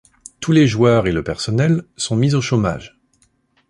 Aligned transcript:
Tous 0.39 0.51
les 0.51 0.65
joueurs 0.65 1.05
et 1.05 1.11
le 1.11 1.23
personnel 1.23 1.83
sont 1.95 2.15
mis 2.15 2.33
au 2.33 2.41
chômage. 2.41 2.97